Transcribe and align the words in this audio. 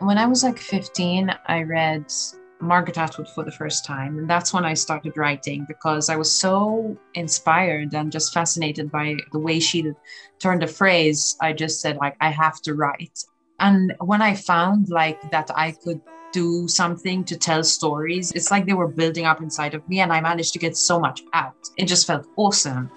When 0.00 0.16
I 0.16 0.26
was 0.26 0.42
like 0.42 0.58
15, 0.58 1.30
I 1.46 1.62
read 1.62 2.10
Margaret 2.58 2.96
Atwood 2.96 3.28
for 3.28 3.44
the 3.44 3.52
first 3.52 3.84
time. 3.84 4.18
And 4.18 4.30
that's 4.30 4.52
when 4.54 4.64
I 4.64 4.72
started 4.72 5.12
writing 5.14 5.66
because 5.68 6.08
I 6.08 6.16
was 6.16 6.34
so 6.34 6.96
inspired 7.12 7.92
and 7.92 8.10
just 8.10 8.32
fascinated 8.32 8.90
by 8.90 9.16
the 9.32 9.38
way 9.38 9.60
she 9.60 9.92
turned 10.38 10.62
a 10.62 10.66
phrase. 10.66 11.36
I 11.42 11.52
just 11.52 11.82
said, 11.82 11.98
like, 11.98 12.16
I 12.22 12.30
have 12.30 12.62
to 12.62 12.74
write. 12.74 13.22
And 13.58 13.92
when 14.00 14.22
I 14.22 14.34
found 14.34 14.88
like 14.88 15.30
that 15.32 15.50
I 15.54 15.72
could 15.72 16.00
do 16.32 16.66
something 16.66 17.22
to 17.24 17.36
tell 17.36 17.62
stories, 17.62 18.32
it's 18.32 18.50
like 18.50 18.64
they 18.64 18.72
were 18.72 18.88
building 18.88 19.26
up 19.26 19.42
inside 19.42 19.74
of 19.74 19.86
me 19.86 20.00
and 20.00 20.14
I 20.14 20.22
managed 20.22 20.54
to 20.54 20.58
get 20.58 20.78
so 20.78 20.98
much 20.98 21.20
out. 21.34 21.68
It 21.76 21.84
just 21.84 22.06
felt 22.06 22.26
awesome. 22.36 22.90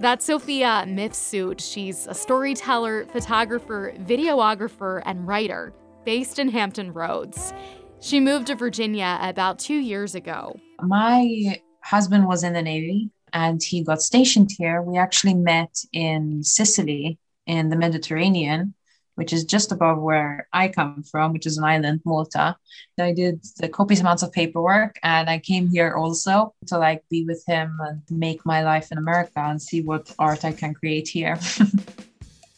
That's 0.00 0.24
Sofia 0.24 0.84
Mifsud. 0.86 1.60
She's 1.60 2.06
a 2.06 2.14
storyteller, 2.14 3.06
photographer, 3.06 3.94
videographer, 4.00 5.02
and 5.06 5.26
writer 5.26 5.72
based 6.04 6.38
in 6.38 6.48
Hampton 6.48 6.92
Roads. 6.92 7.52
She 8.00 8.20
moved 8.20 8.48
to 8.48 8.56
Virginia 8.56 9.18
about 9.22 9.58
two 9.58 9.78
years 9.78 10.14
ago. 10.14 10.58
My 10.82 11.58
husband 11.82 12.26
was 12.26 12.42
in 12.42 12.52
the 12.52 12.60
Navy 12.60 13.10
and 13.32 13.62
he 13.62 13.84
got 13.84 14.02
stationed 14.02 14.50
here. 14.58 14.82
We 14.82 14.98
actually 14.98 15.34
met 15.34 15.74
in 15.92 16.42
Sicily 16.42 17.18
in 17.46 17.68
the 17.68 17.76
Mediterranean, 17.76 18.74
which 19.14 19.32
is 19.32 19.44
just 19.44 19.72
above 19.72 19.98
where 20.00 20.48
I 20.52 20.68
come 20.68 21.02
from, 21.02 21.32
which 21.32 21.46
is 21.46 21.58
an 21.58 21.64
island, 21.64 22.00
Malta. 22.04 22.56
I 22.98 23.12
did 23.12 23.44
the 23.58 23.68
copious 23.68 24.00
amounts 24.00 24.22
of 24.22 24.32
paperwork 24.32 24.98
and 25.02 25.28
I 25.30 25.38
came 25.38 25.68
here 25.68 25.94
also 25.94 26.54
to 26.66 26.78
like 26.78 27.02
be 27.10 27.24
with 27.24 27.44
him 27.46 27.78
and 27.80 28.02
make 28.10 28.44
my 28.44 28.62
life 28.62 28.90
in 28.90 28.98
America 28.98 29.40
and 29.40 29.60
see 29.60 29.82
what 29.82 30.12
art 30.18 30.44
I 30.44 30.52
can 30.52 30.74
create 30.74 31.08
here. 31.08 31.38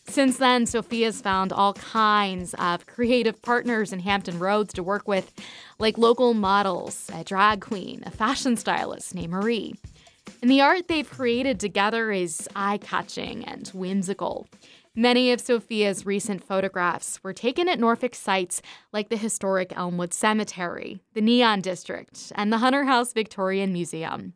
Since 0.09 0.39
then, 0.39 0.67
Sofia's 0.67 1.21
found 1.21 1.53
all 1.53 1.75
kinds 1.75 2.55
of 2.55 2.87
creative 2.87 3.43
partners 3.43 3.93
in 3.93 3.99
Hampton 3.99 4.39
Roads 4.39 4.73
to 4.75 4.83
work 4.83 5.09
with, 5.09 5.33
like 5.79 5.99
local 5.99 6.33
models, 6.33 7.11
a 7.13 7.25
drag 7.25 7.61
queen, 7.61 8.03
a 8.07 8.11
fashion 8.11 8.57
stylist 8.57 9.15
named 9.15 9.33
Marie. 9.33 9.75
And 10.41 10.51
the 10.51 10.61
art 10.61 10.89
they've 10.89 11.09
created 11.09 11.59
together 11.59 12.13
is 12.13 12.49
eye 12.55 12.79
catching 12.79 13.45
and 13.45 13.67
whimsical. 13.69 14.47
Many 14.99 15.31
of 15.31 15.43
Sofia's 15.43 16.07
recent 16.07 16.43
photographs 16.43 17.23
were 17.23 17.35
taken 17.35 17.69
at 17.69 17.79
Norfolk 17.79 18.15
sites 18.15 18.63
like 18.95 19.11
the 19.11 19.19
historic 19.19 19.77
Elmwood 19.77 20.15
Cemetery, 20.15 21.03
the 21.13 21.21
Neon 21.21 21.61
District, 21.61 22.33
and 22.35 22.51
the 22.51 22.57
Hunter 22.57 22.85
House 22.85 23.13
Victorian 23.13 23.75
Museum. 23.75 24.33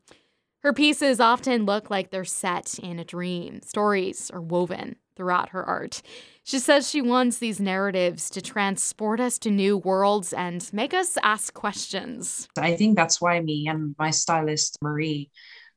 Her 0.63 0.75
pieces 0.75 1.19
often 1.19 1.65
look 1.65 1.89
like 1.89 2.11
they're 2.11 2.27
set 2.27 2.79
in 2.79 2.99
a 2.99 3.05
dream. 3.07 3.63
Stories 3.63 4.31
are 4.31 4.43
woven 4.43 4.97
throughout 5.17 5.49
her 5.49 5.65
art. 5.65 6.03
She 6.45 6.59
says 6.59 6.91
she 6.91 7.01
wants 7.01 7.39
these 7.39 7.59
narratives 7.59 8.29
to 8.29 8.43
transport 8.43 9.19
us 9.19 9.39
to 9.39 9.51
new 9.51 9.79
worlds 9.79 10.35
and 10.35 10.71
make 10.75 10.93
us 10.93 11.17
ask 11.23 11.55
questions. 11.55 12.49
I 12.59 12.77
think 12.77 12.97
that's 12.97 13.19
why 13.19 13.41
me 13.41 13.67
and 13.67 13.95
my 13.99 14.11
stylist, 14.11 14.77
Marie, 14.83 15.31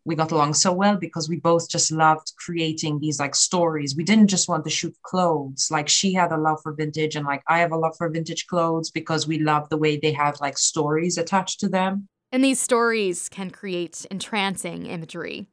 we 0.06 0.16
got 0.16 0.32
along 0.32 0.54
so 0.54 0.72
well 0.74 0.98
because 0.98 1.30
we 1.30 1.38
both 1.38 1.70
just 1.70 1.92
loved 1.92 2.34
creating 2.38 3.00
these 3.00 3.20
like 3.20 3.36
stories. 3.36 3.96
We 3.96 4.04
didn't 4.04 4.28
just 4.28 4.50
want 4.50 4.66
to 4.66 4.70
shoot 4.70 4.96
clothes. 5.04 5.70
Like 5.72 5.88
she 5.88 6.14
had 6.14 6.32
a 6.32 6.38
love 6.38 6.60
for 6.62 6.74
vintage, 6.74 7.16
and 7.16 7.26
like 7.26 7.44
I 7.48 7.60
have 7.60 7.72
a 7.72 7.78
love 7.78 7.96
for 7.98 8.10
vintage 8.10 8.48
clothes 8.48 8.92
because 8.92 9.28
we 9.28 9.40
love 9.40 9.70
the 9.70 9.78
way 9.78 9.98
they 9.98 10.12
have 10.12 10.42
like 10.42 10.58
stories 10.58 11.18
attached 11.18 11.60
to 11.62 11.70
them. 11.70 12.08
And 12.32 12.44
these 12.44 12.60
stories 12.60 13.30
can 13.30 13.52
create 13.52 14.06
entrancing 14.10 14.88
imagery. 14.88 15.48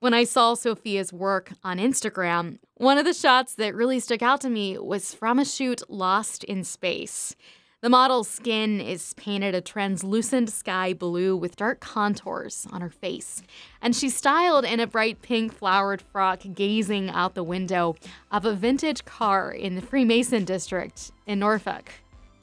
When 0.00 0.14
I 0.14 0.24
saw 0.24 0.54
Sofia's 0.54 1.12
work 1.12 1.52
on 1.62 1.78
Instagram, 1.78 2.58
one 2.74 2.98
of 2.98 3.04
the 3.04 3.14
shots 3.14 3.54
that 3.54 3.74
really 3.74 4.00
stuck 4.00 4.22
out 4.22 4.40
to 4.40 4.50
me 4.50 4.76
was 4.78 5.14
from 5.14 5.38
a 5.38 5.44
shoot 5.44 5.82
Lost 5.88 6.42
in 6.42 6.64
Space. 6.64 7.36
The 7.82 7.88
model's 7.88 8.28
skin 8.28 8.80
is 8.80 9.12
painted 9.14 9.56
a 9.56 9.60
translucent 9.60 10.50
sky 10.50 10.92
blue 10.92 11.36
with 11.36 11.56
dark 11.56 11.80
contours 11.80 12.64
on 12.70 12.80
her 12.80 12.88
face, 12.88 13.42
and 13.80 13.96
she's 13.96 14.16
styled 14.16 14.64
in 14.64 14.78
a 14.78 14.86
bright 14.86 15.20
pink 15.20 15.52
flowered 15.52 16.00
frock 16.00 16.42
gazing 16.54 17.10
out 17.10 17.34
the 17.34 17.42
window 17.42 17.96
of 18.30 18.44
a 18.44 18.54
vintage 18.54 19.04
car 19.04 19.50
in 19.50 19.74
the 19.74 19.82
Freemason 19.82 20.44
district 20.44 21.10
in 21.26 21.40
Norfolk. 21.40 21.90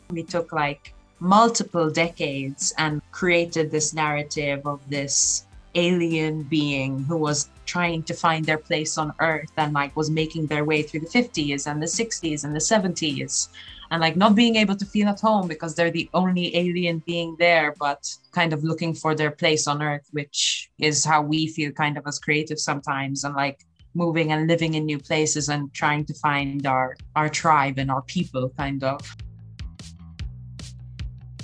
We 0.10 0.24
took 0.24 0.52
like 0.52 0.94
multiple 1.22 1.90
decades 1.90 2.74
and 2.78 3.02
created 3.14 3.72
this 3.72 3.94
narrative 3.94 4.68
of 4.68 4.82
this 4.90 5.46
alien 5.76 6.44
being 6.44 7.04
who 7.04 7.18
was 7.18 7.50
trying 7.66 8.02
to 8.04 8.14
find 8.14 8.46
their 8.46 8.58
place 8.58 8.98
on 8.98 9.14
earth 9.20 9.52
and 9.58 9.74
like 9.74 9.96
was 9.96 10.10
making 10.10 10.48
their 10.48 10.66
way 10.66 10.82
through 10.82 11.02
the 11.02 11.08
50s 11.08 11.68
and 11.68 11.82
the 11.82 11.86
60s 11.86 12.44
and 12.44 12.56
the 12.56 12.60
70s 12.60 13.50
and 13.92 14.02
like 14.02 14.16
not 14.16 14.36
being 14.36 14.56
able 14.56 14.76
to 14.76 14.86
feel 14.86 15.08
at 15.08 15.20
home 15.20 15.48
because 15.48 15.76
they're 15.76 15.92
the 15.92 16.10
only 16.14 16.56
alien 16.56 17.00
being 17.06 17.36
there 17.40 17.76
but 17.80 18.12
kind 18.32 18.54
of 18.54 18.64
looking 18.64 18.94
for 18.94 19.14
their 19.14 19.32
place 19.32 19.68
on 19.68 19.82
earth 19.82 20.08
which 20.12 20.70
is 20.80 21.06
how 21.06 21.22
we 21.22 21.48
feel 21.48 21.72
kind 21.72 21.98
of 21.98 22.08
as 22.08 22.20
creative 22.20 22.60
sometimes 22.60 23.24
and 23.24 23.36
like 23.36 23.60
moving 23.94 24.32
and 24.32 24.48
living 24.48 24.76
in 24.76 24.86
new 24.86 25.00
places 25.00 25.50
and 25.50 25.74
trying 25.74 26.06
to 26.06 26.14
find 26.16 26.66
our 26.66 26.96
our 27.16 27.30
tribe 27.30 27.78
and 27.78 27.90
our 27.92 28.04
people 28.04 28.50
kind 28.58 28.84
of 28.84 29.00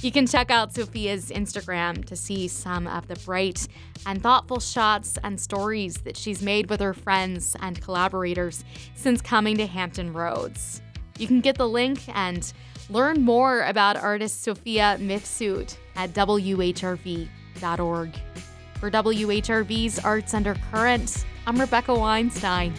you 0.05 0.11
can 0.11 0.27
check 0.27 0.51
out 0.51 0.71
Sofia's 0.71 1.31
Instagram 1.31 2.05
to 2.05 2.15
see 2.15 2.47
some 2.47 2.85
of 2.85 3.07
the 3.07 3.15
bright 3.25 3.67
and 4.05 4.21
thoughtful 4.21 4.59
shots 4.59 5.17
and 5.23 5.41
stories 5.41 5.95
that 6.03 6.15
she's 6.15 6.43
made 6.43 6.69
with 6.69 6.79
her 6.79 6.93
friends 6.93 7.55
and 7.59 7.81
collaborators 7.81 8.63
since 8.93 9.19
coming 9.19 9.57
to 9.57 9.65
Hampton 9.65 10.13
Roads. 10.13 10.83
You 11.17 11.25
can 11.25 11.41
get 11.41 11.57
the 11.57 11.67
link 11.67 12.01
and 12.15 12.53
learn 12.87 13.23
more 13.23 13.63
about 13.63 13.97
artist 13.97 14.43
Sofia 14.43 14.97
Mifsud 14.99 15.75
at 15.95 16.11
WHRV.org. 16.11 17.29
For 18.79 18.91
WHRV's 18.91 19.97
Arts 20.05 20.35
Undercurrent, 20.35 21.25
I'm 21.47 21.59
Rebecca 21.59 21.95
Weinstein. 21.95 22.75